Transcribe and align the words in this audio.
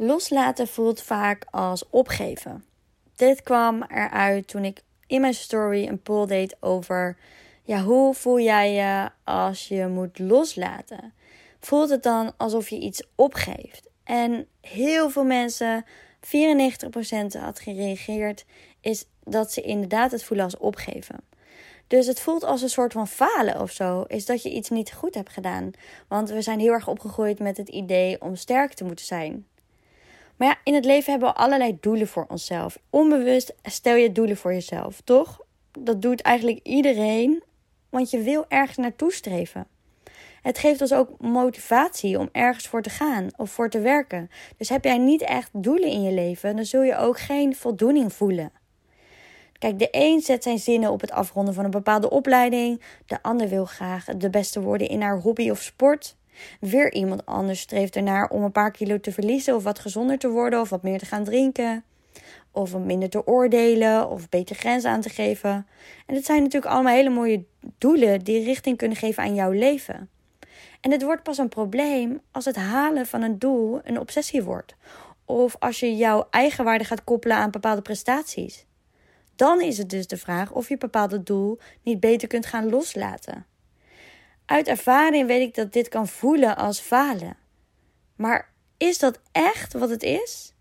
Loslaten 0.00 0.68
voelt 0.68 1.02
vaak 1.02 1.44
als 1.50 1.84
opgeven. 1.90 2.64
Dit 3.16 3.42
kwam 3.42 3.82
eruit 3.82 4.48
toen 4.48 4.64
ik 4.64 4.82
in 5.06 5.20
mijn 5.20 5.34
story 5.34 5.86
een 5.86 6.02
poll 6.02 6.26
deed 6.26 6.56
over 6.60 7.16
ja, 7.62 7.82
hoe 7.82 8.14
voel 8.14 8.40
jij 8.40 8.72
je 8.72 9.10
als 9.24 9.68
je 9.68 9.86
moet 9.86 10.18
loslaten? 10.18 11.12
Voelt 11.60 11.90
het 11.90 12.02
dan 12.02 12.32
alsof 12.36 12.68
je 12.68 12.78
iets 12.78 13.02
opgeeft? 13.14 13.88
En 14.04 14.46
heel 14.60 15.10
veel 15.10 15.24
mensen, 15.24 15.84
94% 16.20 17.40
had 17.40 17.60
gereageerd, 17.60 18.44
is 18.80 19.04
dat 19.24 19.52
ze 19.52 19.60
inderdaad 19.60 20.10
het 20.10 20.24
voelen 20.24 20.44
als 20.44 20.56
opgeven. 20.56 21.16
Dus 21.86 22.06
het 22.06 22.20
voelt 22.20 22.44
als 22.44 22.62
een 22.62 22.68
soort 22.68 22.92
van 22.92 23.08
falen 23.08 23.60
of 23.60 23.70
zo. 23.70 24.02
Is 24.02 24.26
dat 24.26 24.42
je 24.42 24.50
iets 24.50 24.70
niet 24.70 24.92
goed 24.92 25.14
hebt 25.14 25.32
gedaan. 25.32 25.70
Want 26.08 26.30
we 26.30 26.42
zijn 26.42 26.60
heel 26.60 26.72
erg 26.72 26.88
opgegroeid 26.88 27.38
met 27.38 27.56
het 27.56 27.68
idee 27.68 28.20
om 28.20 28.36
sterk 28.36 28.72
te 28.72 28.84
moeten 28.84 29.04
zijn. 29.04 29.46
Maar 30.38 30.48
ja, 30.48 30.56
in 30.64 30.74
het 30.74 30.84
leven 30.84 31.10
hebben 31.10 31.28
we 31.28 31.34
allerlei 31.34 31.78
doelen 31.80 32.08
voor 32.08 32.26
onszelf. 32.28 32.78
Onbewust 32.90 33.54
stel 33.62 33.94
je 33.94 34.12
doelen 34.12 34.36
voor 34.36 34.52
jezelf, 34.52 35.00
toch? 35.04 35.40
Dat 35.78 36.02
doet 36.02 36.22
eigenlijk 36.22 36.60
iedereen, 36.62 37.42
want 37.90 38.10
je 38.10 38.22
wil 38.22 38.44
ergens 38.48 38.76
naartoe 38.76 39.12
streven. 39.12 39.66
Het 40.42 40.58
geeft 40.58 40.80
ons 40.80 40.92
ook 40.92 41.20
motivatie 41.20 42.18
om 42.18 42.28
ergens 42.32 42.66
voor 42.68 42.82
te 42.82 42.90
gaan 42.90 43.28
of 43.36 43.50
voor 43.50 43.70
te 43.70 43.80
werken. 43.80 44.30
Dus 44.56 44.68
heb 44.68 44.84
jij 44.84 44.98
niet 44.98 45.22
echt 45.22 45.50
doelen 45.52 45.88
in 45.88 46.02
je 46.02 46.12
leven, 46.12 46.56
dan 46.56 46.64
zul 46.64 46.82
je 46.82 46.96
ook 46.96 47.18
geen 47.18 47.56
voldoening 47.56 48.12
voelen. 48.12 48.52
Kijk, 49.58 49.78
de 49.78 49.88
een 49.90 50.20
zet 50.20 50.42
zijn 50.42 50.58
zinnen 50.58 50.90
op 50.90 51.00
het 51.00 51.10
afronden 51.10 51.54
van 51.54 51.64
een 51.64 51.70
bepaalde 51.70 52.10
opleiding. 52.10 52.82
De 53.06 53.22
ander 53.22 53.48
wil 53.48 53.64
graag 53.64 54.04
de 54.04 54.30
beste 54.30 54.60
worden 54.60 54.88
in 54.88 55.00
haar 55.00 55.20
hobby 55.20 55.50
of 55.50 55.62
sport. 55.62 56.16
Weer 56.60 56.92
iemand 56.92 57.26
anders 57.26 57.60
streeft 57.60 57.96
ernaar 57.96 58.28
om 58.28 58.42
een 58.42 58.52
paar 58.52 58.70
kilo 58.70 59.00
te 59.00 59.12
verliezen 59.12 59.56
of 59.56 59.62
wat 59.62 59.78
gezonder 59.78 60.18
te 60.18 60.28
worden 60.28 60.60
of 60.60 60.68
wat 60.68 60.82
meer 60.82 60.98
te 60.98 61.06
gaan 61.06 61.24
drinken. 61.24 61.84
Of 62.50 62.72
wat 62.72 62.84
minder 62.84 63.10
te 63.10 63.26
oordelen 63.26 64.08
of 64.08 64.28
beter 64.28 64.56
grenzen 64.56 64.90
aan 64.90 65.00
te 65.00 65.08
geven. 65.08 65.66
En 66.06 66.14
het 66.14 66.24
zijn 66.24 66.42
natuurlijk 66.42 66.72
allemaal 66.72 66.94
hele 66.94 67.10
mooie 67.10 67.44
doelen 67.78 68.20
die 68.20 68.44
richting 68.44 68.76
kunnen 68.76 68.96
geven 68.96 69.22
aan 69.22 69.34
jouw 69.34 69.50
leven. 69.50 70.08
En 70.80 70.90
het 70.90 71.02
wordt 71.02 71.22
pas 71.22 71.38
een 71.38 71.48
probleem 71.48 72.20
als 72.30 72.44
het 72.44 72.56
halen 72.56 73.06
van 73.06 73.22
een 73.22 73.38
doel 73.38 73.80
een 73.84 74.00
obsessie 74.00 74.42
wordt. 74.42 74.74
Of 75.24 75.56
als 75.58 75.80
je 75.80 75.96
jouw 75.96 76.26
eigen 76.30 76.64
waarde 76.64 76.84
gaat 76.84 77.04
koppelen 77.04 77.36
aan 77.36 77.50
bepaalde 77.50 77.82
prestaties. 77.82 78.66
Dan 79.36 79.60
is 79.60 79.78
het 79.78 79.90
dus 79.90 80.06
de 80.06 80.16
vraag 80.16 80.52
of 80.52 80.68
je 80.68 80.78
bepaalde 80.78 81.22
doel 81.22 81.58
niet 81.82 82.00
beter 82.00 82.28
kunt 82.28 82.46
gaan 82.46 82.68
loslaten. 82.68 83.46
Uit 84.48 84.68
ervaring 84.68 85.26
weet 85.26 85.48
ik 85.48 85.54
dat 85.54 85.72
dit 85.72 85.88
kan 85.88 86.08
voelen 86.08 86.56
als 86.56 86.80
falen. 86.80 87.36
Maar 88.16 88.52
is 88.76 88.98
dat 88.98 89.20
echt 89.32 89.72
wat 89.72 89.90
het 89.90 90.02
is? 90.02 90.54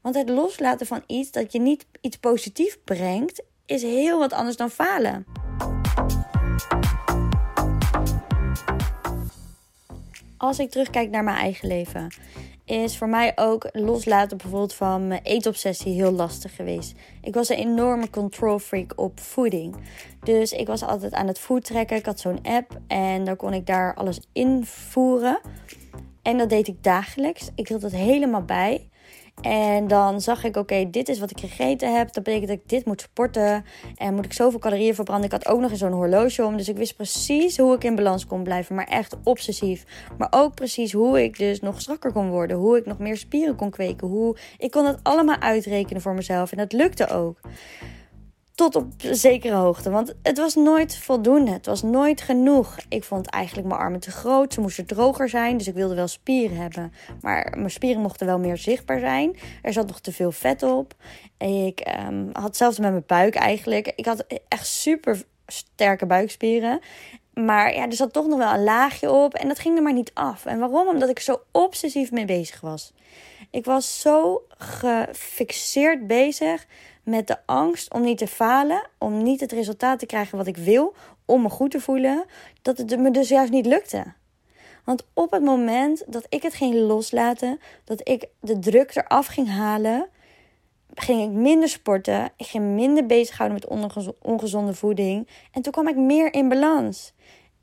Want 0.00 0.14
het 0.14 0.28
loslaten 0.28 0.86
van 0.86 1.02
iets 1.06 1.30
dat 1.30 1.52
je 1.52 1.60
niet 1.60 1.86
iets 2.00 2.16
positiefs 2.16 2.78
brengt, 2.84 3.42
is 3.66 3.82
heel 3.82 4.18
wat 4.18 4.32
anders 4.32 4.56
dan 4.56 4.70
falen. 4.70 5.24
Als 10.36 10.58
ik 10.58 10.70
terugkijk 10.70 11.10
naar 11.10 11.24
mijn 11.24 11.36
eigen 11.36 11.68
leven, 11.68 12.12
is 12.64 12.98
voor 12.98 13.08
mij 13.08 13.32
ook 13.34 13.68
loslaten 13.72 14.36
bijvoorbeeld 14.36 14.74
van 14.74 15.08
mijn 15.08 15.22
eetobsessie 15.22 15.94
heel 15.94 16.12
lastig 16.12 16.56
geweest. 16.56 16.94
Ik 17.22 17.34
was 17.34 17.48
een 17.48 17.56
enorme 17.56 18.10
control 18.10 18.58
freak 18.58 18.92
op 18.96 19.20
voeding. 19.20 19.76
Dus 20.22 20.52
ik 20.52 20.66
was 20.66 20.82
altijd 20.82 21.12
aan 21.12 21.26
het 21.26 21.38
food 21.38 21.64
trekken. 21.64 21.96
Ik 21.96 22.06
had 22.06 22.20
zo'n 22.20 22.42
app 22.42 22.78
en 22.86 23.24
dan 23.24 23.36
kon 23.36 23.52
ik 23.52 23.66
daar 23.66 23.94
alles 23.94 24.20
invoeren. 24.32 25.40
En 26.24 26.38
dat 26.38 26.48
deed 26.48 26.68
ik 26.68 26.82
dagelijks. 26.82 27.50
Ik 27.54 27.68
hield 27.68 27.82
het 27.82 27.92
helemaal 27.92 28.42
bij. 28.42 28.88
En 29.40 29.88
dan 29.88 30.20
zag 30.20 30.44
ik, 30.44 30.56
oké, 30.56 30.90
dit 30.90 31.08
is 31.08 31.18
wat 31.18 31.30
ik 31.30 31.40
gegeten 31.40 31.96
heb. 31.96 32.12
Dat 32.12 32.24
betekent 32.24 32.48
dat 32.48 32.56
ik 32.56 32.68
dit 32.68 32.84
moet 32.84 33.00
sporten. 33.00 33.64
En 33.96 34.14
moet 34.14 34.24
ik 34.24 34.32
zoveel 34.32 34.58
calorieën 34.58 34.94
verbranden. 34.94 35.24
Ik 35.24 35.32
had 35.32 35.48
ook 35.48 35.60
nog 35.60 35.70
eens 35.70 35.78
zo'n 35.78 35.92
horloge 35.92 36.44
om. 36.44 36.56
Dus 36.56 36.68
ik 36.68 36.76
wist 36.76 36.96
precies 36.96 37.58
hoe 37.58 37.74
ik 37.74 37.84
in 37.84 37.94
balans 37.94 38.26
kon 38.26 38.42
blijven. 38.42 38.74
Maar 38.74 38.86
echt 38.86 39.16
obsessief. 39.24 39.84
Maar 40.18 40.28
ook 40.30 40.54
precies 40.54 40.92
hoe 40.92 41.22
ik 41.22 41.38
dus 41.38 41.60
nog 41.60 41.80
strakker 41.80 42.12
kon 42.12 42.30
worden. 42.30 42.56
Hoe 42.56 42.76
ik 42.76 42.86
nog 42.86 42.98
meer 42.98 43.16
spieren 43.16 43.56
kon 43.56 43.70
kweken. 43.70 44.08
Hoe... 44.08 44.36
Ik 44.58 44.70
kon 44.70 44.86
het 44.86 44.98
allemaal 45.02 45.40
uitrekenen 45.40 46.02
voor 46.02 46.14
mezelf. 46.14 46.52
En 46.52 46.58
dat 46.58 46.72
lukte 46.72 47.08
ook. 47.08 47.40
Tot 48.54 48.76
op 48.76 48.92
zekere 48.98 49.54
hoogte. 49.54 49.90
Want 49.90 50.14
het 50.22 50.38
was 50.38 50.54
nooit 50.54 50.96
voldoende. 50.96 51.50
Het 51.50 51.66
was 51.66 51.82
nooit 51.82 52.20
genoeg. 52.20 52.76
Ik 52.88 53.04
vond 53.04 53.26
eigenlijk 53.26 53.68
mijn 53.68 53.80
armen 53.80 54.00
te 54.00 54.10
groot. 54.10 54.52
Ze 54.52 54.60
moesten 54.60 54.86
droger 54.86 55.28
zijn. 55.28 55.56
Dus 55.56 55.66
ik 55.66 55.74
wilde 55.74 55.94
wel 55.94 56.08
spieren 56.08 56.56
hebben. 56.56 56.92
Maar 57.20 57.52
mijn 57.56 57.70
spieren 57.70 58.02
mochten 58.02 58.26
wel 58.26 58.38
meer 58.38 58.56
zichtbaar 58.56 58.98
zijn. 58.98 59.36
Er 59.62 59.72
zat 59.72 59.86
nog 59.86 60.00
te 60.00 60.12
veel 60.12 60.32
vet 60.32 60.62
op. 60.62 60.94
Ik 61.38 61.94
um, 62.08 62.30
had 62.32 62.42
hetzelfde 62.42 62.82
met 62.82 62.90
mijn 62.90 63.04
buik 63.06 63.34
eigenlijk. 63.34 63.92
Ik 63.96 64.06
had 64.06 64.24
echt 64.48 64.66
super 64.66 65.22
sterke 65.46 66.06
buikspieren. 66.06 66.80
Maar 67.34 67.74
ja, 67.74 67.86
er 67.86 67.92
zat 67.92 68.12
toch 68.12 68.26
nog 68.26 68.38
wel 68.38 68.52
een 68.52 68.64
laagje 68.64 69.10
op. 69.10 69.34
En 69.34 69.48
dat 69.48 69.58
ging 69.58 69.76
er 69.76 69.82
maar 69.82 69.92
niet 69.92 70.10
af. 70.14 70.46
En 70.46 70.58
waarom? 70.58 70.88
Omdat 70.88 71.08
ik 71.08 71.18
zo 71.18 71.40
obsessief 71.52 72.10
mee 72.10 72.24
bezig 72.24 72.60
was. 72.60 72.92
Ik 73.54 73.64
was 73.64 74.00
zo 74.00 74.42
gefixeerd 74.58 76.06
bezig 76.06 76.66
met 77.02 77.26
de 77.26 77.36
angst 77.46 77.92
om 77.92 78.02
niet 78.02 78.18
te 78.18 78.26
falen, 78.26 78.86
om 78.98 79.22
niet 79.22 79.40
het 79.40 79.52
resultaat 79.52 79.98
te 79.98 80.06
krijgen 80.06 80.38
wat 80.38 80.46
ik 80.46 80.56
wil, 80.56 80.94
om 81.24 81.42
me 81.42 81.48
goed 81.48 81.70
te 81.70 81.80
voelen, 81.80 82.24
dat 82.62 82.78
het 82.78 82.98
me 82.98 83.10
dus 83.10 83.28
juist 83.28 83.52
niet 83.52 83.66
lukte. 83.66 84.04
Want 84.84 85.06
op 85.12 85.30
het 85.30 85.42
moment 85.42 86.04
dat 86.06 86.26
ik 86.28 86.42
het 86.42 86.54
ging 86.54 86.74
loslaten, 86.74 87.60
dat 87.84 88.08
ik 88.08 88.26
de 88.40 88.58
druk 88.58 88.94
eraf 88.94 89.26
ging 89.26 89.48
halen, 89.48 90.08
ging 90.94 91.22
ik 91.22 91.30
minder 91.30 91.68
sporten. 91.68 92.32
Ik 92.36 92.46
ging 92.46 92.64
minder 92.64 93.06
bezighouden 93.06 93.58
met 93.60 93.94
ongezonde 94.22 94.74
voeding. 94.74 95.28
En 95.52 95.62
toen 95.62 95.72
kwam 95.72 95.88
ik 95.88 95.96
meer 95.96 96.32
in 96.32 96.48
balans. 96.48 97.12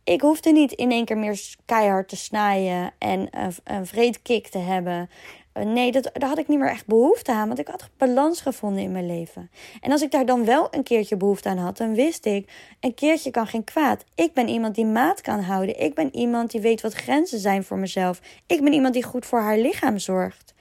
Ik 0.03 0.21
hoefde 0.21 0.51
niet 0.51 0.71
in 0.71 0.91
één 0.91 1.05
keer 1.05 1.17
meer 1.17 1.55
keihard 1.65 2.07
te 2.07 2.15
snijden 2.15 2.93
en 2.97 3.27
een, 3.31 3.53
een 3.63 3.85
vreedkick 3.85 4.47
te 4.47 4.57
hebben. 4.57 5.09
Eh, 5.53 5.65
nee, 5.65 5.91
dat, 5.91 6.09
daar 6.13 6.29
had 6.29 6.37
ik 6.37 6.47
niet 6.47 6.59
meer 6.59 6.69
echt 6.69 6.85
behoefte 6.85 7.31
aan, 7.31 7.47
want 7.47 7.59
ik 7.59 7.67
had 7.67 7.89
balans 7.97 8.41
gevonden 8.41 8.83
in 8.83 8.91
mijn 8.91 9.05
leven. 9.05 9.51
En 9.81 9.91
als 9.91 10.01
ik 10.01 10.11
daar 10.11 10.25
dan 10.25 10.45
wel 10.45 10.67
een 10.71 10.83
keertje 10.83 11.17
behoefte 11.17 11.49
aan 11.49 11.57
had, 11.57 11.77
dan 11.77 11.93
wist 11.93 12.25
ik, 12.25 12.51
een 12.79 12.93
keertje 12.93 13.31
kan 13.31 13.47
geen 13.47 13.63
kwaad. 13.63 14.03
Ik 14.15 14.33
ben 14.33 14.47
iemand 14.47 14.75
die 14.75 14.85
maat 14.85 15.21
kan 15.21 15.39
houden. 15.39 15.79
Ik 15.79 15.93
ben 15.93 16.15
iemand 16.15 16.51
die 16.51 16.61
weet 16.61 16.81
wat 16.81 16.93
grenzen 16.93 17.39
zijn 17.39 17.63
voor 17.63 17.77
mezelf. 17.77 18.21
Ik 18.47 18.63
ben 18.63 18.73
iemand 18.73 18.93
die 18.93 19.03
goed 19.03 19.25
voor 19.25 19.39
haar 19.39 19.57
lichaam 19.57 19.97
zorgt. 19.97 20.53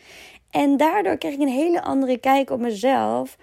En 0.50 0.76
daardoor 0.76 1.18
kreeg 1.18 1.34
ik 1.34 1.40
een 1.40 1.48
hele 1.48 1.82
andere 1.82 2.18
kijk 2.18 2.50
op 2.50 2.60
mezelf 2.60 3.36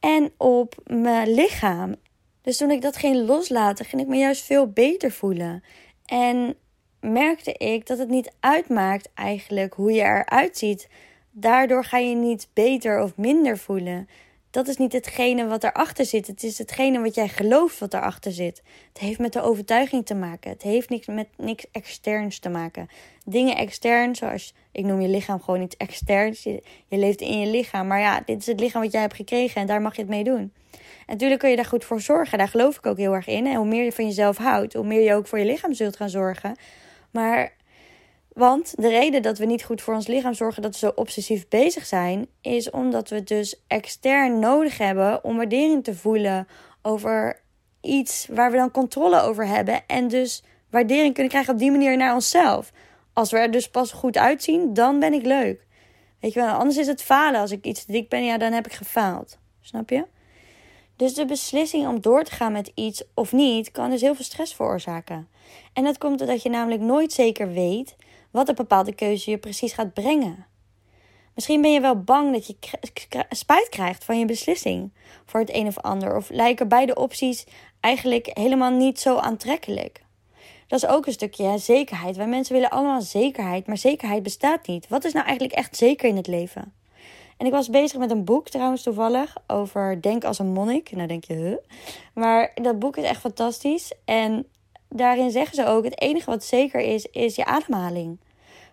en 0.00 0.32
op 0.36 0.74
mijn 0.84 1.34
lichaam. 1.34 1.94
Dus 2.42 2.56
toen 2.56 2.70
ik 2.70 2.82
dat 2.82 2.96
ging 2.96 3.26
loslaten, 3.26 3.84
ging 3.84 4.02
ik 4.02 4.08
me 4.08 4.16
juist 4.16 4.44
veel 4.44 4.66
beter 4.66 5.10
voelen. 5.10 5.62
En 6.04 6.56
merkte 7.00 7.52
ik 7.52 7.86
dat 7.86 7.98
het 7.98 8.08
niet 8.08 8.32
uitmaakt 8.40 9.08
eigenlijk 9.14 9.74
hoe 9.74 9.92
je 9.92 10.02
eruit 10.02 10.58
ziet. 10.58 10.88
Daardoor 11.30 11.84
ga 11.84 11.98
je 11.98 12.14
niet 12.14 12.48
beter 12.52 13.02
of 13.02 13.16
minder 13.16 13.58
voelen. 13.58 14.08
Dat 14.50 14.68
is 14.68 14.76
niet 14.76 14.92
hetgene 14.92 15.46
wat 15.46 15.64
erachter 15.64 16.04
zit. 16.04 16.26
Het 16.26 16.42
is 16.42 16.58
hetgene 16.58 17.00
wat 17.00 17.14
jij 17.14 17.28
gelooft 17.28 17.78
wat 17.78 17.94
erachter 17.94 18.32
zit. 18.32 18.62
Het 18.88 18.98
heeft 18.98 19.18
met 19.18 19.32
de 19.32 19.42
overtuiging 19.42 20.06
te 20.06 20.14
maken. 20.14 20.50
Het 20.50 20.62
heeft 20.62 20.88
niks 20.88 21.06
met 21.06 21.28
niks 21.36 21.66
externs 21.72 22.38
te 22.38 22.48
maken. 22.48 22.88
Dingen 23.24 23.56
extern, 23.56 24.14
zoals 24.14 24.54
ik 24.72 24.84
noem 24.84 25.00
je 25.00 25.08
lichaam 25.08 25.40
gewoon 25.40 25.62
iets 25.62 25.76
externs. 25.76 26.42
Je, 26.42 26.62
leeft 26.88 27.20
in 27.20 27.40
je 27.40 27.46
lichaam. 27.46 27.86
Maar 27.86 28.00
ja, 28.00 28.22
dit 28.26 28.40
is 28.40 28.46
het 28.46 28.60
lichaam 28.60 28.82
wat 28.82 28.92
jij 28.92 29.00
hebt 29.00 29.14
gekregen 29.14 29.60
en 29.60 29.66
daar 29.66 29.82
mag 29.82 29.94
je 29.96 30.00
het 30.02 30.10
mee 30.10 30.24
doen. 30.24 30.52
En 30.70 31.12
natuurlijk 31.12 31.40
kun 31.40 31.50
je 31.50 31.56
daar 31.56 31.64
goed 31.64 31.84
voor 31.84 32.00
zorgen. 32.00 32.38
Daar 32.38 32.48
geloof 32.48 32.76
ik 32.76 32.86
ook 32.86 32.96
heel 32.96 33.14
erg 33.14 33.26
in. 33.26 33.46
En 33.46 33.54
hoe 33.54 33.66
meer 33.66 33.84
je 33.84 33.92
van 33.92 34.06
jezelf 34.06 34.36
houdt, 34.36 34.72
hoe 34.72 34.86
meer 34.86 35.02
je 35.02 35.14
ook 35.14 35.26
voor 35.26 35.38
je 35.38 35.44
lichaam 35.44 35.74
zult 35.74 35.96
gaan 35.96 36.10
zorgen. 36.10 36.56
Maar, 37.16 37.52
want 38.32 38.74
de 38.76 38.88
reden 38.88 39.22
dat 39.22 39.38
we 39.38 39.46
niet 39.46 39.64
goed 39.64 39.82
voor 39.82 39.94
ons 39.94 40.06
lichaam 40.06 40.34
zorgen, 40.34 40.62
dat 40.62 40.72
we 40.72 40.78
zo 40.78 40.92
obsessief 40.94 41.48
bezig 41.48 41.86
zijn, 41.86 42.26
is 42.40 42.70
omdat 42.70 43.08
we 43.08 43.14
het 43.14 43.28
dus 43.28 43.62
extern 43.66 44.38
nodig 44.38 44.78
hebben 44.78 45.24
om 45.24 45.36
waardering 45.36 45.84
te 45.84 45.94
voelen 45.94 46.48
over 46.82 47.40
iets 47.80 48.26
waar 48.30 48.50
we 48.50 48.56
dan 48.56 48.70
controle 48.70 49.20
over 49.20 49.46
hebben. 49.46 49.86
En 49.86 50.08
dus 50.08 50.42
waardering 50.70 51.12
kunnen 51.12 51.32
krijgen 51.32 51.52
op 51.52 51.58
die 51.58 51.70
manier 51.70 51.96
naar 51.96 52.14
onszelf. 52.14 52.72
Als 53.12 53.30
we 53.30 53.38
er 53.38 53.50
dus 53.50 53.70
pas 53.70 53.92
goed 53.92 54.16
uitzien, 54.16 54.74
dan 54.74 54.98
ben 54.98 55.12
ik 55.12 55.24
leuk. 55.24 55.66
Weet 56.20 56.32
je 56.32 56.40
wel, 56.40 56.54
anders 56.54 56.76
is 56.76 56.86
het 56.86 57.02
falen. 57.02 57.40
Als 57.40 57.50
ik 57.50 57.64
iets 57.64 57.84
te 57.84 57.92
dik 57.92 58.08
ben, 58.08 58.24
ja, 58.24 58.38
dan 58.38 58.52
heb 58.52 58.66
ik 58.66 58.72
gefaald. 58.72 59.38
Snap 59.60 59.90
je? 59.90 60.04
Dus 60.96 61.14
de 61.14 61.24
beslissing 61.24 61.86
om 61.86 62.00
door 62.00 62.24
te 62.24 62.30
gaan 62.30 62.52
met 62.52 62.72
iets 62.74 63.02
of 63.14 63.32
niet 63.32 63.70
kan 63.70 63.90
dus 63.90 64.00
heel 64.00 64.14
veel 64.14 64.24
stress 64.24 64.54
veroorzaken. 64.54 65.28
En 65.72 65.84
dat 65.84 65.98
komt 65.98 66.18
doordat 66.18 66.42
je 66.42 66.48
namelijk 66.48 66.80
nooit 66.80 67.12
zeker 67.12 67.52
weet 67.52 67.96
wat 68.30 68.48
een 68.48 68.54
bepaalde 68.54 68.94
keuze 68.94 69.30
je 69.30 69.38
precies 69.38 69.72
gaat 69.72 69.94
brengen. 69.94 70.46
Misschien 71.34 71.62
ben 71.62 71.72
je 71.72 71.80
wel 71.80 72.00
bang 72.00 72.32
dat 72.32 72.46
je 72.46 72.56
spijt 73.28 73.68
krijgt 73.68 74.04
van 74.04 74.18
je 74.18 74.24
beslissing 74.24 74.92
voor 75.24 75.40
het 75.40 75.54
een 75.54 75.66
of 75.66 75.78
ander, 75.78 76.16
of 76.16 76.30
lijken 76.30 76.68
beide 76.68 76.94
opties 76.94 77.44
eigenlijk 77.80 78.30
helemaal 78.32 78.70
niet 78.70 79.00
zo 79.00 79.16
aantrekkelijk. 79.16 80.04
Dat 80.66 80.82
is 80.82 80.88
ook 80.88 81.06
een 81.06 81.12
stukje 81.12 81.58
zekerheid. 81.58 82.16
Wij 82.16 82.26
mensen 82.26 82.54
willen 82.54 82.70
allemaal 82.70 83.00
zekerheid, 83.00 83.66
maar 83.66 83.76
zekerheid 83.76 84.22
bestaat 84.22 84.66
niet. 84.66 84.88
Wat 84.88 85.04
is 85.04 85.12
nou 85.12 85.26
eigenlijk 85.26 85.58
echt 85.58 85.76
zeker 85.76 86.08
in 86.08 86.16
het 86.16 86.26
leven? 86.26 86.72
En 87.36 87.46
ik 87.46 87.52
was 87.52 87.70
bezig 87.70 87.98
met 87.98 88.10
een 88.10 88.24
boek 88.24 88.48
trouwens 88.48 88.82
toevallig 88.82 89.36
over 89.46 90.02
Denk 90.02 90.24
als 90.24 90.38
een 90.38 90.52
monnik. 90.52 90.90
Nou 90.90 91.08
denk 91.08 91.24
je, 91.24 91.34
huh? 91.34 91.56
Maar 92.14 92.50
dat 92.54 92.78
boek 92.78 92.96
is 92.96 93.04
echt 93.04 93.20
fantastisch. 93.20 93.92
En 94.04 94.46
daarin 94.88 95.30
zeggen 95.30 95.54
ze 95.54 95.66
ook, 95.66 95.84
het 95.84 96.00
enige 96.00 96.30
wat 96.30 96.44
zeker 96.44 96.80
is, 96.80 97.06
is 97.06 97.36
je 97.36 97.44
ademhaling. 97.44 98.18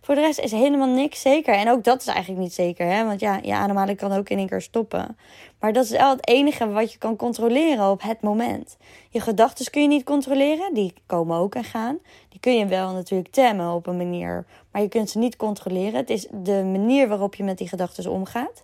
Voor 0.04 0.16
de 0.16 0.22
rest 0.22 0.40
is 0.40 0.52
helemaal 0.52 0.88
niks 0.88 1.22
zeker. 1.22 1.54
En 1.54 1.70
ook 1.70 1.84
dat 1.84 2.02
is 2.02 2.08
eigenlijk 2.08 2.40
niet 2.40 2.54
zeker, 2.54 2.88
hè? 2.88 3.06
want 3.06 3.20
ja, 3.20 3.40
je 3.42 3.54
ademhaling 3.54 3.98
kan 3.98 4.12
ook 4.12 4.30
in 4.30 4.38
één 4.38 4.48
keer 4.48 4.62
stoppen. 4.62 5.18
Maar 5.60 5.74
dat 5.74 5.84
is 5.84 5.92
wel 5.92 6.10
het 6.10 6.28
enige 6.28 6.70
wat 6.70 6.92
je 6.92 6.98
kan 6.98 7.16
controleren 7.16 7.90
op 7.90 8.02
het 8.02 8.22
moment. 8.22 8.78
Je 9.10 9.20
gedachten 9.20 9.72
kun 9.72 9.82
je 9.82 9.88
niet 9.88 10.04
controleren, 10.04 10.74
die 10.74 10.94
komen 11.06 11.38
ook 11.38 11.56
en 11.56 11.64
gaan. 11.64 11.98
Die 12.30 12.40
kun 12.40 12.58
je 12.58 12.66
wel 12.66 12.92
natuurlijk 12.92 13.32
temmen 13.32 13.74
op 13.74 13.88
een 13.88 13.98
manier, 13.98 14.46
maar 14.72 14.82
je 14.82 14.88
kunt 14.88 15.10
ze 15.10 15.18
niet 15.18 15.36
controleren. 15.36 15.94
Het 15.94 16.10
is 16.10 16.28
de 16.32 16.64
manier 16.64 17.08
waarop 17.08 17.36
je 17.36 17.44
met 17.44 17.58
die 17.58 17.68
gedachten 17.68 18.12
omgaat. 18.12 18.64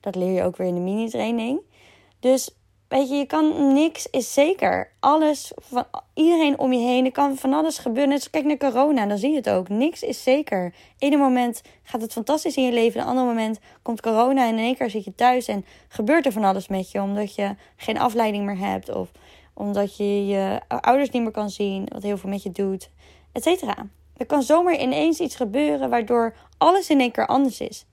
Dat 0.00 0.14
leer 0.14 0.32
je 0.32 0.42
ook 0.42 0.56
weer 0.56 0.66
in 0.66 0.74
de 0.74 0.80
mini-training. 0.80 1.60
Dus 2.20 2.57
Weet 2.88 3.08
je, 3.08 3.14
je 3.14 3.26
kan 3.26 3.72
niks 3.72 4.10
is 4.10 4.32
zeker. 4.32 4.90
Alles 5.00 5.52
van 5.56 5.84
iedereen 6.14 6.58
om 6.58 6.72
je 6.72 6.78
heen, 6.78 7.04
er 7.04 7.12
kan 7.12 7.36
van 7.36 7.52
alles 7.52 7.78
gebeuren. 7.78 8.20
Kijk 8.30 8.44
naar 8.44 8.56
corona, 8.56 9.06
dan 9.06 9.18
zie 9.18 9.30
je 9.30 9.36
het 9.36 9.50
ook. 9.50 9.68
Niks 9.68 10.02
is 10.02 10.22
zeker. 10.22 10.74
Ene 10.98 11.16
moment 11.16 11.62
gaat 11.82 12.00
het 12.00 12.12
fantastisch 12.12 12.56
in 12.56 12.64
je 12.64 12.72
leven, 12.72 13.00
een 13.00 13.06
ander 13.06 13.24
moment 13.24 13.58
komt 13.82 14.00
corona 14.00 14.46
en 14.46 14.58
in 14.58 14.64
één 14.64 14.76
keer 14.76 14.90
zit 14.90 15.04
je 15.04 15.14
thuis 15.14 15.48
en 15.48 15.64
gebeurt 15.88 16.26
er 16.26 16.32
van 16.32 16.44
alles 16.44 16.68
met 16.68 16.90
je, 16.90 17.00
omdat 17.02 17.34
je 17.34 17.54
geen 17.76 17.98
afleiding 17.98 18.44
meer 18.44 18.58
hebt 18.58 18.94
of 18.94 19.10
omdat 19.54 19.96
je 19.96 20.26
je 20.26 20.60
ouders 20.68 21.10
niet 21.10 21.22
meer 21.22 21.30
kan 21.30 21.50
zien, 21.50 21.88
wat 21.92 22.02
heel 22.02 22.16
veel 22.16 22.30
met 22.30 22.42
je 22.42 22.52
doet, 22.52 22.90
et 23.32 23.42
cetera. 23.42 23.86
Er 24.16 24.26
kan 24.26 24.42
zomaar 24.42 24.76
ineens 24.76 25.20
iets 25.20 25.36
gebeuren 25.36 25.90
waardoor 25.90 26.34
alles 26.58 26.90
in 26.90 27.00
één 27.00 27.10
keer 27.10 27.26
anders 27.26 27.60
is. 27.60 27.84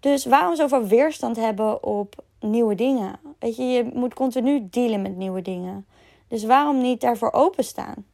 Dus 0.00 0.24
waarom 0.24 0.56
zoveel 0.56 0.86
weerstand 0.86 1.36
hebben 1.36 1.84
op 1.84 2.24
nieuwe 2.50 2.74
dingen. 2.74 3.20
Weet 3.38 3.56
je, 3.56 3.62
je 3.62 3.90
moet 3.94 4.14
continu 4.14 4.68
dealen 4.70 5.02
met 5.02 5.16
nieuwe 5.16 5.42
dingen. 5.42 5.86
Dus 6.28 6.44
waarom 6.44 6.80
niet 6.80 7.00
daarvoor 7.00 7.32
openstaan? 7.32 8.06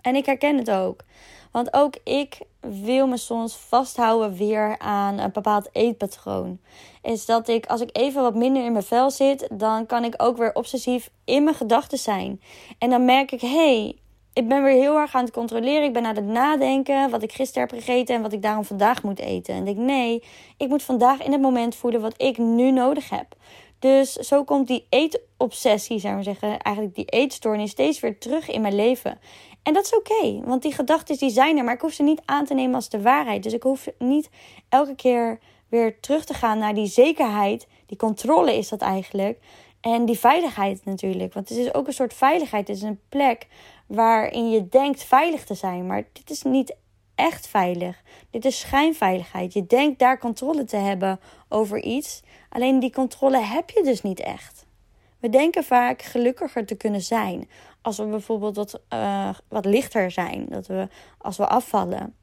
En 0.00 0.14
ik 0.14 0.26
herken 0.26 0.56
het 0.56 0.70
ook. 0.70 1.04
Want 1.50 1.72
ook 1.72 1.94
ik 2.04 2.38
wil 2.60 3.06
me 3.06 3.16
soms 3.16 3.56
vasthouden 3.56 4.36
weer 4.36 4.78
aan 4.78 5.18
een 5.18 5.32
bepaald 5.32 5.68
eetpatroon. 5.72 6.58
Is 7.02 7.26
dat 7.26 7.48
ik, 7.48 7.66
als 7.66 7.80
ik 7.80 7.96
even 7.96 8.22
wat 8.22 8.34
minder 8.34 8.64
in 8.64 8.72
mijn 8.72 8.84
vel 8.84 9.10
zit, 9.10 9.48
dan 9.52 9.86
kan 9.86 10.04
ik 10.04 10.14
ook 10.16 10.36
weer 10.36 10.54
obsessief 10.54 11.10
in 11.24 11.44
mijn 11.44 11.56
gedachten 11.56 11.98
zijn. 11.98 12.40
En 12.78 12.90
dan 12.90 13.04
merk 13.04 13.32
ik, 13.32 13.40
hé, 13.40 13.48
hey, 13.48 13.96
ik 14.32 14.48
ben 14.48 14.62
weer 14.62 14.74
heel 14.74 14.98
erg 14.98 15.14
aan 15.14 15.24
het 15.24 15.32
controleren. 15.32 15.82
Ik 15.82 15.92
ben 15.92 16.06
aan 16.06 16.16
het 16.16 16.24
nadenken 16.24 17.10
wat 17.10 17.22
ik 17.22 17.32
gisteren 17.32 17.68
heb 17.68 17.78
gegeten 17.78 18.14
en 18.14 18.22
wat 18.22 18.32
ik 18.32 18.42
daarom 18.42 18.64
vandaag 18.64 19.02
moet 19.02 19.18
eten. 19.18 19.54
En 19.54 19.64
denk, 19.64 19.76
nee, 19.76 20.22
ik 20.56 20.68
moet 20.68 20.82
vandaag 20.82 21.22
in 21.22 21.32
het 21.32 21.40
moment 21.40 21.74
voelen 21.74 22.00
wat 22.00 22.22
ik 22.22 22.38
nu 22.38 22.70
nodig 22.70 23.10
heb. 23.10 23.26
Dus 23.78 24.12
zo 24.12 24.44
komt 24.44 24.66
die 24.66 24.86
eetobsessie, 24.88 25.98
zou 25.98 26.16
we 26.16 26.22
zeggen, 26.22 26.58
eigenlijk 26.58 26.96
die 26.96 27.04
eetstoornis 27.04 27.70
steeds 27.70 28.00
weer 28.00 28.18
terug 28.18 28.48
in 28.48 28.60
mijn 28.60 28.74
leven. 28.74 29.18
En 29.62 29.72
dat 29.72 29.84
is 29.84 29.94
oké, 29.94 30.40
want 30.44 30.62
die 30.62 30.72
gedachten 30.72 31.18
die 31.18 31.30
zijn 31.30 31.58
er, 31.58 31.64
maar 31.64 31.74
ik 31.74 31.80
hoef 31.80 31.92
ze 31.92 32.02
niet 32.02 32.22
aan 32.24 32.44
te 32.44 32.54
nemen 32.54 32.74
als 32.74 32.88
de 32.88 33.02
waarheid. 33.02 33.42
Dus 33.42 33.52
ik 33.52 33.62
hoef 33.62 33.88
niet 33.98 34.30
elke 34.68 34.94
keer 34.94 35.38
weer 35.68 36.00
terug 36.00 36.24
te 36.24 36.34
gaan 36.34 36.58
naar 36.58 36.74
die 36.74 36.86
zekerheid. 36.86 37.66
Die 37.86 37.96
controle 37.96 38.56
is 38.56 38.68
dat 38.68 38.80
eigenlijk. 38.80 39.38
En 39.80 40.04
die 40.04 40.18
veiligheid 40.18 40.84
natuurlijk. 40.84 41.34
Want 41.34 41.48
het 41.48 41.58
is 41.58 41.74
ook 41.74 41.86
een 41.86 41.92
soort 41.92 42.14
veiligheid. 42.14 42.68
Het 42.68 42.76
is 42.76 42.82
een 42.82 43.00
plek 43.08 43.46
waarin 43.90 44.50
je 44.50 44.68
denkt 44.68 45.02
veilig 45.02 45.44
te 45.44 45.54
zijn. 45.54 45.86
Maar 45.86 46.04
dit 46.12 46.30
is 46.30 46.42
niet 46.42 46.76
echt 47.14 47.46
veilig. 47.46 48.02
Dit 48.30 48.44
is 48.44 48.58
schijnveiligheid. 48.58 49.52
Je 49.52 49.66
denkt 49.66 49.98
daar 49.98 50.18
controle 50.18 50.64
te 50.64 50.76
hebben 50.76 51.20
over 51.48 51.82
iets. 51.82 52.22
Alleen 52.48 52.78
die 52.78 52.92
controle 52.92 53.38
heb 53.38 53.70
je 53.70 53.82
dus 53.82 54.02
niet 54.02 54.20
echt. 54.20 54.66
We 55.18 55.28
denken 55.28 55.64
vaak 55.64 56.02
gelukkiger 56.02 56.66
te 56.66 56.74
kunnen 56.74 57.00
zijn. 57.00 57.48
Als 57.82 57.98
we 57.98 58.04
bijvoorbeeld 58.04 58.56
wat, 58.56 58.80
uh, 58.92 59.30
wat 59.48 59.64
lichter 59.64 60.10
zijn. 60.10 60.46
Dat 60.48 60.66
we, 60.66 60.88
als 61.18 61.36
we 61.36 61.46
afvallen. 61.46 62.14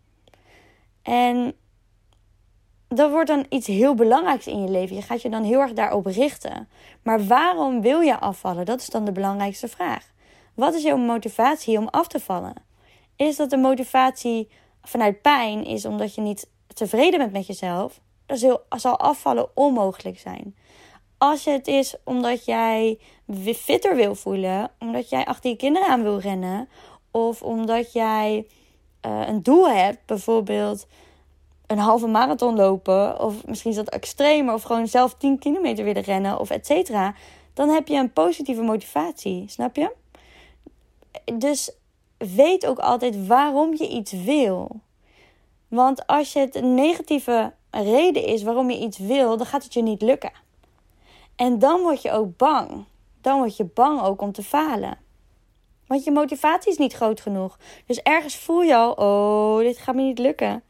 En 1.01 1.53
dat 2.87 3.11
wordt 3.11 3.27
dan 3.27 3.45
iets 3.49 3.67
heel 3.67 3.95
belangrijks 3.95 4.47
in 4.47 4.61
je 4.61 4.69
leven. 4.69 4.95
Je 4.95 5.01
gaat 5.01 5.21
je 5.21 5.29
dan 5.29 5.43
heel 5.43 5.59
erg 5.59 5.73
daarop 5.73 6.05
richten. 6.05 6.69
Maar 7.03 7.25
waarom 7.25 7.81
wil 7.81 7.99
je 7.99 8.19
afvallen? 8.19 8.65
Dat 8.65 8.81
is 8.81 8.87
dan 8.87 9.05
de 9.05 9.11
belangrijkste 9.11 9.67
vraag. 9.67 10.15
Wat 10.57 10.73
is 10.73 10.83
jouw 10.83 10.97
motivatie 10.97 11.77
om 11.77 11.87
af 11.87 12.07
te 12.07 12.19
vallen? 12.19 12.53
Is 13.15 13.35
dat 13.35 13.49
de 13.49 13.57
motivatie 13.57 14.49
vanuit 14.81 15.21
pijn 15.21 15.65
is 15.65 15.85
omdat 15.85 16.15
je 16.15 16.21
niet 16.21 16.49
tevreden 16.67 17.19
bent 17.19 17.31
met 17.31 17.47
jezelf? 17.47 17.99
Dan 18.25 18.37
zal 18.69 18.99
afvallen 18.99 19.49
onmogelijk 19.53 20.19
zijn. 20.19 20.55
Als 21.17 21.45
het 21.45 21.67
is 21.67 21.95
omdat 22.03 22.45
jij 22.45 22.99
fitter 23.55 23.95
wil 23.95 24.15
voelen, 24.15 24.71
omdat 24.79 25.09
jij 25.09 25.25
achter 25.25 25.49
je 25.49 25.55
kinderen 25.55 25.87
aan 25.87 26.03
wil 26.03 26.19
rennen, 26.19 26.69
of 27.11 27.41
omdat 27.41 27.93
jij 27.93 28.47
uh, 29.05 29.27
een 29.27 29.43
doel 29.43 29.69
hebt, 29.69 30.05
bijvoorbeeld 30.05 30.87
een 31.67 31.79
halve 31.79 32.07
marathon 32.07 32.55
lopen, 32.55 33.19
of 33.19 33.45
misschien 33.45 33.71
is 33.71 33.77
dat 33.77 33.89
extremer, 33.89 34.53
of 34.53 34.63
gewoon 34.63 34.87
zelf 34.87 35.13
10 35.13 35.39
kilometer 35.39 35.83
willen 35.83 36.03
rennen, 36.03 36.39
of 36.39 36.49
et 36.49 36.65
cetera, 36.65 37.15
dan 37.53 37.69
heb 37.69 37.87
je 37.87 37.95
een 37.95 38.13
positieve 38.13 38.61
motivatie, 38.61 39.43
snap 39.47 39.75
je? 39.75 40.05
Dus 41.33 41.71
weet 42.17 42.65
ook 42.65 42.79
altijd 42.79 43.27
waarom 43.27 43.75
je 43.75 43.87
iets 43.89 44.11
wil. 44.11 44.79
Want 45.67 46.07
als 46.07 46.33
je 46.33 46.39
het 46.39 46.55
een 46.55 46.75
negatieve 46.75 47.53
reden 47.71 48.23
is 48.23 48.43
waarom 48.43 48.69
je 48.69 48.79
iets 48.79 48.97
wil, 48.97 49.37
dan 49.37 49.45
gaat 49.45 49.63
het 49.63 49.73
je 49.73 49.81
niet 49.81 50.01
lukken. 50.01 50.31
En 51.35 51.59
dan 51.59 51.81
word 51.81 52.01
je 52.01 52.11
ook 52.11 52.37
bang. 52.37 52.85
Dan 53.21 53.37
word 53.37 53.57
je 53.57 53.65
bang 53.65 54.01
ook 54.01 54.21
om 54.21 54.31
te 54.31 54.43
falen. 54.43 54.97
Want 55.87 56.03
je 56.03 56.11
motivatie 56.11 56.71
is 56.71 56.77
niet 56.77 56.93
groot 56.93 57.21
genoeg. 57.21 57.57
Dus 57.85 58.01
ergens 58.01 58.35
voel 58.35 58.61
je 58.61 58.75
al, 58.75 58.91
oh, 58.91 59.59
dit 59.59 59.77
gaat 59.77 59.95
me 59.95 60.01
niet 60.01 60.19
lukken. 60.19 60.63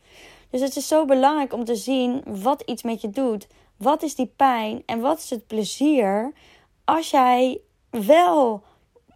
Dus 0.49 0.61
het 0.61 0.75
is 0.75 0.87
zo 0.87 1.05
belangrijk 1.05 1.53
om 1.53 1.65
te 1.65 1.75
zien 1.75 2.23
wat 2.25 2.61
iets 2.61 2.83
met 2.83 3.01
je 3.01 3.09
doet. 3.09 3.47
Wat 3.77 4.03
is 4.03 4.15
die 4.15 4.31
pijn 4.35 4.83
en 4.85 4.99
wat 4.99 5.17
is 5.17 5.29
het 5.29 5.47
plezier 5.47 6.33
als 6.85 7.09
jij 7.09 7.59
wel, 7.89 8.63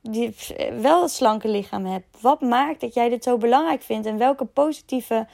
die, 0.01 0.35
wel 0.81 1.01
het 1.01 1.11
slanke 1.11 1.47
lichaam 1.47 1.85
hebt? 1.85 2.21
Wat 2.21 2.41
maakt 2.41 2.81
dat 2.81 2.93
jij 2.93 3.09
dit 3.09 3.23
zo 3.23 3.37
belangrijk 3.37 3.81
vindt 3.81 4.07
en 4.07 4.17
welke 4.17 4.45
positieve, 4.45 5.27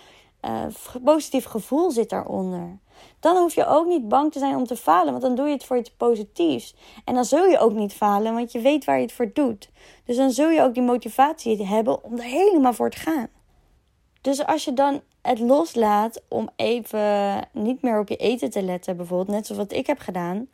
uh, 0.45 0.65
positief 1.03 1.45
gevoel 1.45 1.91
zit 1.91 2.09
daaronder? 2.09 2.77
Dan 3.19 3.37
hoef 3.37 3.55
je 3.55 3.65
ook 3.65 3.87
niet 3.87 4.07
bang 4.07 4.31
te 4.31 4.39
zijn 4.39 4.55
om 4.55 4.65
te 4.65 4.75
falen, 4.75 5.12
want 5.12 5.21
dan 5.21 5.36
doe 5.36 5.47
je 5.47 5.53
het 5.53 5.63
voor 5.63 5.77
iets 5.77 5.91
positiefs. 5.91 6.75
En 7.05 7.13
dan 7.13 7.25
zul 7.25 7.45
je 7.45 7.59
ook 7.59 7.74
niet 7.74 7.93
falen, 7.93 8.33
want 8.33 8.51
je 8.51 8.59
weet 8.59 8.86
waar 8.86 8.95
je 8.95 9.01
het 9.01 9.12
voor 9.12 9.33
doet. 9.33 9.69
Dus 10.05 10.15
dan 10.15 10.31
zul 10.31 10.50
je 10.50 10.62
ook 10.62 10.74
die 10.74 10.83
motivatie 10.83 11.65
hebben 11.65 12.03
om 12.03 12.17
er 12.17 12.24
helemaal 12.24 12.74
voor 12.74 12.89
te 12.89 12.97
gaan. 12.97 13.27
Dus 14.21 14.45
als 14.45 14.65
je 14.65 14.74
dan 14.74 15.01
het 15.21 15.39
loslaat 15.39 16.21
om 16.27 16.50
even 16.55 17.47
niet 17.51 17.81
meer 17.81 18.00
op 18.00 18.09
je 18.09 18.15
eten 18.15 18.50
te 18.50 18.62
letten, 18.62 18.97
bijvoorbeeld, 18.97 19.38
net 19.38 19.45
zoals 19.45 19.62
wat 19.62 19.77
ik 19.77 19.88
heb 19.88 20.00
gedaan, 20.00 20.47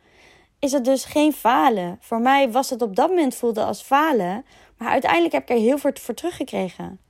is 0.64 0.72
het 0.72 0.84
dus 0.84 1.04
geen 1.04 1.32
falen. 1.32 1.96
Voor 2.00 2.20
mij 2.20 2.50
was 2.50 2.70
het 2.70 2.82
op 2.82 2.96
dat 2.96 3.08
moment 3.08 3.34
voelde 3.34 3.64
als 3.64 3.82
falen, 3.82 4.44
maar 4.78 4.88
uiteindelijk 4.88 5.32
heb 5.32 5.42
ik 5.42 5.48
er 5.48 5.62
heel 5.62 5.78
veel 5.78 5.90
voor 5.94 6.14
teruggekregen. 6.14 7.00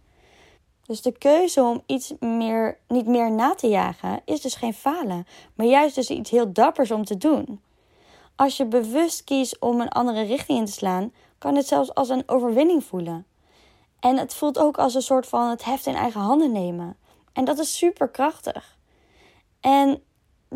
Dus 0.87 1.03
de 1.03 1.13
keuze 1.13 1.63
om 1.63 1.83
iets 1.87 2.13
meer, 2.21 2.79
niet 2.89 3.07
meer 3.07 3.31
na 3.31 3.55
te 3.55 3.69
jagen 3.69 4.21
is 4.25 4.41
dus 4.41 4.55
geen 4.55 4.75
falen, 4.75 5.27
maar 5.55 5.67
juist 5.67 5.95
dus 5.95 6.11
iets 6.11 6.31
heel 6.31 6.53
dappers 6.53 6.91
om 6.91 7.05
te 7.05 7.17
doen. 7.17 7.61
Als 8.37 8.57
je 8.57 8.67
bewust 8.67 9.25
kiest 9.25 9.59
om 9.59 9.81
een 9.81 9.89
andere 9.89 10.23
richting 10.23 10.59
in 10.59 10.65
te 10.65 10.73
slaan, 10.73 11.13
kan 11.39 11.57
het 11.57 11.67
zelfs 11.67 11.95
als 11.95 12.09
een 12.09 12.29
overwinning 12.29 12.85
voelen. 12.85 13.27
En 14.01 14.19
het 14.19 14.35
voelt 14.35 14.59
ook 14.59 14.79
als 14.79 14.95
een 14.95 15.03
soort 15.03 15.27
van 15.27 15.51
het 15.51 15.65
heft 15.65 15.87
in 15.87 15.95
eigen 15.95 16.21
handen 16.21 16.53
nemen. 16.53 16.97
En 17.33 17.45
dat 17.45 17.59
is 17.59 17.77
super 17.77 18.09
krachtig. 18.09 18.77
En 19.61 20.03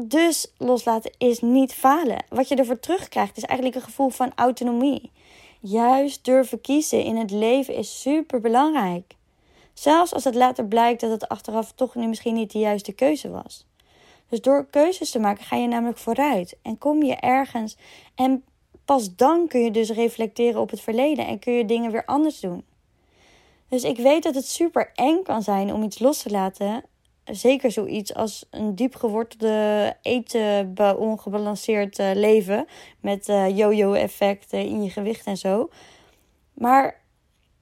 dus 0.01 0.53
loslaten 0.57 1.11
is 1.19 1.41
niet 1.41 1.75
falen. 1.75 2.25
Wat 2.29 2.49
je 2.49 2.55
ervoor 2.55 2.81
terugkrijgt 2.81 3.37
is 3.37 3.43
eigenlijk 3.43 3.79
een 3.79 3.89
gevoel 3.89 4.09
van 4.09 4.33
autonomie. 4.35 5.11
Juist 5.61 6.25
durven 6.25 6.61
kiezen 6.61 7.03
in 7.03 7.17
het 7.17 7.31
leven 7.31 7.75
is 7.75 8.01
super 8.01 8.41
belangrijk. 8.41 9.15
Zelfs 9.73 10.15
als 10.15 10.25
het 10.25 10.35
later 10.35 10.67
blijkt 10.67 11.01
dat 11.01 11.11
het 11.11 11.29
achteraf 11.29 11.73
toch 11.73 11.95
misschien 11.95 12.35
niet 12.35 12.53
de 12.53 12.59
juiste 12.59 12.93
keuze 12.93 13.31
was. 13.31 13.67
Dus 14.29 14.41
door 14.41 14.67
keuzes 14.71 15.11
te 15.11 15.19
maken 15.19 15.45
ga 15.45 15.57
je 15.57 15.69
namelijk 15.69 15.99
vooruit 15.99 16.57
en 16.63 16.79
kom 16.79 17.03
je 17.03 17.15
ergens. 17.15 17.77
En 18.15 18.45
pas 18.85 19.15
dan 19.17 19.49
kun 19.49 19.61
je 19.61 19.71
dus 19.71 19.91
reflecteren 19.91 20.61
op 20.61 20.71
het 20.71 20.81
verleden 20.81 21.27
en 21.27 21.39
kun 21.39 21.53
je 21.53 21.65
dingen 21.65 21.91
weer 21.91 22.05
anders 22.05 22.41
doen. 22.41 22.65
Dus 23.69 23.83
ik 23.83 23.97
weet 23.97 24.23
dat 24.23 24.35
het 24.35 24.47
super 24.47 24.91
eng 24.95 25.23
kan 25.23 25.43
zijn 25.43 25.73
om 25.73 25.83
iets 25.83 25.99
los 25.99 26.23
te 26.23 26.31
laten. 26.31 26.85
Zeker 27.31 27.71
zoiets 27.71 28.15
als 28.15 28.47
een 28.51 28.75
diep 28.75 28.95
gewortelde 28.95 29.97
eten, 30.03 30.75
ongebalanceerd 30.99 31.99
eh, 31.99 32.11
leven. 32.15 32.67
Met 33.01 33.29
uh, 33.29 33.57
yo-yo 33.57 33.93
effecten 33.93 34.59
in 34.59 34.83
je 34.83 34.91
gewicht 34.91 35.27
en 35.27 35.37
zo. 35.37 35.69
Maar 36.55 37.01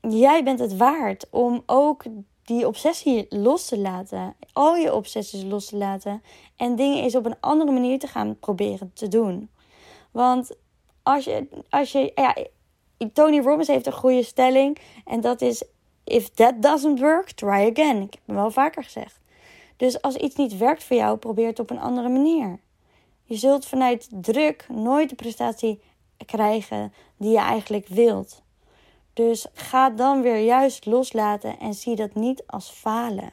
jij 0.01 0.45
bent 0.45 0.59
het 0.59 0.77
waard 0.77 1.27
om 1.31 1.63
ook 1.67 2.05
die 2.43 2.67
obsessie 2.67 3.27
los 3.29 3.67
te 3.67 3.79
laten. 3.79 4.35
Al 4.53 4.77
je 4.77 4.95
obsessies 4.95 5.43
los 5.43 5.67
te 5.67 5.77
laten. 5.77 6.23
En 6.57 6.77
dingen 6.77 7.03
eens 7.03 7.15
op 7.15 7.27
een 7.27 7.41
andere 7.41 7.71
manier 7.71 7.99
te 7.99 8.07
gaan 8.07 8.39
proberen 8.39 8.91
te 8.95 9.09
doen. 9.09 9.51
Want 10.11 10.57
als 11.03 11.25
je, 11.25 11.49
als 11.69 11.93
je 11.93 12.13
ja, 12.15 12.37
Tony 13.13 13.41
Robbins 13.41 13.69
heeft 13.69 13.87
een 13.87 13.93
goede 13.93 14.23
stelling. 14.23 14.79
En 15.05 15.21
dat 15.21 15.41
is: 15.41 15.65
If 16.05 16.29
that 16.29 16.63
doesn't 16.63 17.01
work, 17.01 17.31
try 17.31 17.71
again. 17.71 18.03
Ik 18.03 18.13
heb 18.13 18.23
hem 18.27 18.37
wel 18.37 18.51
vaker 18.51 18.85
gezegd. 18.85 19.21
Dus 19.77 20.03
als 20.03 20.17
iets 20.17 20.37
niet 20.37 20.57
werkt 20.57 20.85
voor 20.85 20.97
jou, 20.97 21.17
probeer 21.17 21.47
het 21.47 21.59
op 21.59 21.71
een 21.71 21.81
andere 21.81 22.09
manier. 22.09 22.61
Je 23.25 23.37
zult 23.37 23.67
vanuit 23.67 24.09
druk 24.11 24.67
nooit 24.69 25.09
de 25.09 25.15
prestatie 25.15 25.81
krijgen 26.27 26.93
die 27.17 27.31
je 27.31 27.39
eigenlijk 27.39 27.89
wilt. 27.89 28.43
Dus 29.13 29.47
ga 29.53 29.91
dan 29.91 30.23
weer 30.23 30.39
juist 30.39 30.87
loslaten 30.87 31.59
en 31.59 31.75
zie 31.75 31.97
dat 31.97 32.15
niet 32.15 32.43
als 32.47 32.71
falen. 32.71 33.33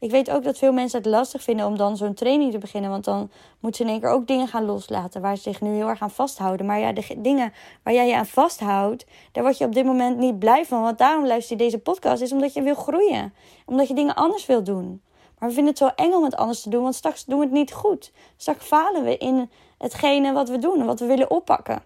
Ik 0.00 0.10
weet 0.10 0.30
ook 0.30 0.44
dat 0.44 0.58
veel 0.58 0.72
mensen 0.72 0.98
het 0.98 1.08
lastig 1.08 1.42
vinden 1.42 1.66
om 1.66 1.76
dan 1.76 1.96
zo'n 1.96 2.14
training 2.14 2.52
te 2.52 2.58
beginnen. 2.58 2.90
Want 2.90 3.04
dan 3.04 3.30
moeten 3.60 3.84
ze 3.84 3.86
in 3.86 3.88
één 3.88 4.00
keer 4.00 4.10
ook 4.10 4.26
dingen 4.26 4.48
gaan 4.48 4.64
loslaten 4.64 5.20
waar 5.20 5.36
ze 5.36 5.42
zich 5.42 5.60
nu 5.60 5.74
heel 5.74 5.88
erg 5.88 6.00
aan 6.00 6.10
vasthouden. 6.10 6.66
Maar 6.66 6.78
ja, 6.78 6.92
de 6.92 7.14
dingen 7.16 7.52
waar 7.82 7.94
jij 7.94 8.08
je 8.08 8.16
aan 8.16 8.26
vasthoudt, 8.26 9.06
daar 9.32 9.44
word 9.44 9.58
je 9.58 9.64
op 9.64 9.74
dit 9.74 9.84
moment 9.84 10.18
niet 10.18 10.38
blij 10.38 10.64
van. 10.64 10.82
Want 10.82 10.98
daarom 10.98 11.26
luister 11.26 11.56
je 11.56 11.62
deze 11.62 11.78
podcast, 11.78 12.22
is 12.22 12.32
omdat 12.32 12.54
je 12.54 12.62
wil 12.62 12.74
groeien. 12.74 13.34
Omdat 13.66 13.88
je 13.88 13.94
dingen 13.94 14.14
anders 14.14 14.46
wil 14.46 14.62
doen. 14.62 15.02
Maar 15.38 15.48
we 15.48 15.54
vinden 15.54 15.72
het 15.72 15.82
zo 15.82 15.90
eng 16.04 16.12
om 16.12 16.24
het 16.24 16.36
anders 16.36 16.62
te 16.62 16.70
doen, 16.70 16.82
want 16.82 16.94
straks 16.94 17.24
doen 17.24 17.38
we 17.38 17.44
het 17.44 17.54
niet 17.54 17.72
goed. 17.72 18.12
Straks 18.36 18.64
falen 18.64 19.04
we 19.04 19.16
in 19.16 19.50
hetgene 19.78 20.32
wat 20.32 20.48
we 20.48 20.58
doen 20.58 20.80
en 20.80 20.86
wat 20.86 21.00
we 21.00 21.06
willen 21.06 21.30
oppakken. 21.30 21.82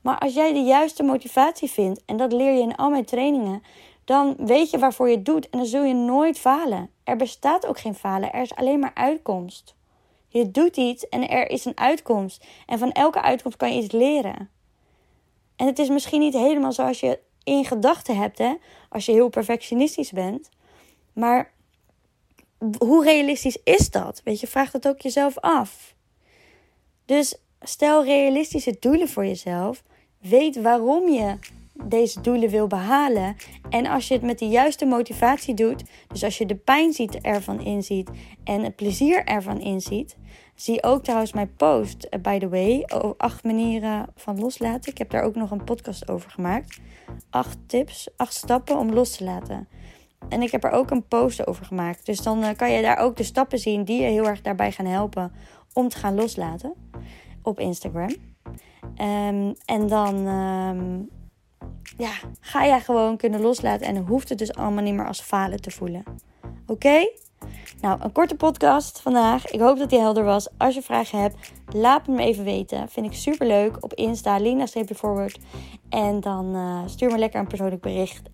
Maar 0.00 0.18
als 0.18 0.34
jij 0.34 0.52
de 0.52 0.62
juiste 0.62 1.02
motivatie 1.02 1.70
vindt, 1.70 2.02
en 2.06 2.16
dat 2.16 2.32
leer 2.32 2.52
je 2.52 2.60
in 2.60 2.76
al 2.76 2.90
mijn 2.90 3.04
trainingen, 3.04 3.62
dan 4.04 4.34
weet 4.38 4.70
je 4.70 4.78
waarvoor 4.78 5.08
je 5.08 5.16
het 5.16 5.24
doet 5.24 5.50
en 5.50 5.58
dan 5.58 5.66
zul 5.66 5.82
je 5.82 5.94
nooit 5.94 6.38
falen. 6.38 6.90
Er 7.04 7.16
bestaat 7.16 7.66
ook 7.66 7.78
geen 7.78 7.94
falen, 7.94 8.32
er 8.32 8.42
is 8.42 8.54
alleen 8.54 8.78
maar 8.78 8.94
uitkomst. 8.94 9.74
Je 10.28 10.50
doet 10.50 10.76
iets 10.76 11.08
en 11.08 11.28
er 11.28 11.50
is 11.50 11.64
een 11.64 11.78
uitkomst. 11.78 12.46
En 12.66 12.78
van 12.78 12.92
elke 12.92 13.22
uitkomst 13.22 13.56
kan 13.56 13.74
je 13.74 13.82
iets 13.82 13.92
leren. 13.92 14.50
En 15.56 15.66
het 15.66 15.78
is 15.78 15.88
misschien 15.88 16.20
niet 16.20 16.34
helemaal 16.34 16.72
zoals 16.72 17.00
je 17.00 17.18
in 17.44 17.64
gedachten 17.64 18.16
hebt, 18.16 18.38
hè, 18.38 18.54
als 18.88 19.06
je 19.06 19.12
heel 19.12 19.28
perfectionistisch 19.28 20.12
bent. 20.12 20.48
Maar 21.12 21.53
hoe 22.78 23.04
realistisch 23.04 23.58
is 23.64 23.90
dat? 23.90 24.20
Weet 24.24 24.40
je, 24.40 24.46
vraag 24.46 24.70
dat 24.70 24.88
ook 24.88 25.00
jezelf 25.00 25.38
af. 25.38 25.94
Dus 27.04 27.36
stel 27.60 28.04
realistische 28.04 28.76
doelen 28.80 29.08
voor 29.08 29.26
jezelf. 29.26 29.82
Weet 30.20 30.62
waarom 30.62 31.08
je 31.08 31.38
deze 31.84 32.20
doelen 32.20 32.48
wil 32.48 32.66
behalen. 32.66 33.36
En 33.70 33.86
als 33.86 34.08
je 34.08 34.14
het 34.14 34.22
met 34.22 34.38
de 34.38 34.48
juiste 34.48 34.84
motivatie 34.84 35.54
doet, 35.54 35.84
dus 36.08 36.24
als 36.24 36.38
je 36.38 36.46
de 36.46 36.56
pijn 36.56 36.92
ziet 36.92 37.20
ervan 37.20 37.60
inziet 37.60 38.10
en 38.44 38.62
het 38.62 38.76
plezier 38.76 39.24
ervan 39.24 39.60
inziet. 39.60 40.16
Zie 40.54 40.82
ook 40.82 41.02
trouwens 41.02 41.32
mijn 41.32 41.54
post, 41.56 42.06
uh, 42.10 42.20
by 42.20 42.38
the 42.38 42.48
way, 42.48 42.84
over 42.92 43.14
acht 43.16 43.44
manieren 43.44 44.06
van 44.16 44.40
loslaten. 44.40 44.90
Ik 44.90 44.98
heb 44.98 45.10
daar 45.10 45.22
ook 45.22 45.34
nog 45.34 45.50
een 45.50 45.64
podcast 45.64 46.08
over 46.08 46.30
gemaakt. 46.30 46.80
Acht 47.30 47.58
tips, 47.66 48.08
acht 48.16 48.34
stappen 48.34 48.78
om 48.78 48.92
los 48.92 49.16
te 49.16 49.24
laten. 49.24 49.68
En 50.28 50.42
ik 50.42 50.50
heb 50.50 50.64
er 50.64 50.70
ook 50.70 50.90
een 50.90 51.06
post 51.08 51.46
over 51.46 51.64
gemaakt. 51.64 52.06
Dus 52.06 52.22
dan 52.22 52.42
uh, 52.42 52.48
kan 52.56 52.72
je 52.72 52.82
daar 52.82 52.98
ook 52.98 53.16
de 53.16 53.22
stappen 53.22 53.58
zien 53.58 53.84
die 53.84 54.02
je 54.02 54.08
heel 54.08 54.26
erg 54.26 54.40
daarbij 54.40 54.72
gaan 54.72 54.86
helpen 54.86 55.32
om 55.72 55.88
te 55.88 55.96
gaan 55.96 56.14
loslaten 56.14 56.74
op 57.42 57.60
Instagram. 57.60 58.14
Um, 58.96 59.54
en 59.64 59.86
dan 59.86 60.26
um, 60.26 61.08
ja, 61.96 62.10
ga 62.40 62.66
jij 62.66 62.80
gewoon 62.80 63.16
kunnen 63.16 63.40
loslaten. 63.40 63.86
En 63.86 63.96
hoeft 63.96 64.28
het 64.28 64.38
dus 64.38 64.54
allemaal 64.54 64.82
niet 64.82 64.94
meer 64.94 65.06
als 65.06 65.20
falen 65.20 65.60
te 65.60 65.70
voelen. 65.70 66.04
Oké? 66.66 67.08
Nou, 67.80 67.98
een 68.02 68.12
korte 68.12 68.34
podcast 68.34 69.00
vandaag. 69.00 69.46
Ik 69.46 69.60
hoop 69.60 69.78
dat 69.78 69.90
die 69.90 69.98
helder 69.98 70.24
was. 70.24 70.48
Als 70.56 70.74
je 70.74 70.82
vragen 70.82 71.20
hebt, 71.20 71.52
laat 71.72 72.06
me 72.06 72.22
even 72.22 72.44
weten. 72.44 72.88
Vind 72.88 73.06
ik 73.06 73.12
super 73.12 73.46
leuk. 73.46 73.76
Op 73.80 73.94
Insta, 73.94 74.36
Lina 74.36 74.66
Forward. 74.94 75.38
En 75.88 76.20
dan 76.20 76.54
uh, 76.54 76.80
stuur 76.86 77.10
me 77.10 77.18
lekker 77.18 77.40
een 77.40 77.46
persoonlijk 77.46 77.82
bericht. 77.82 78.33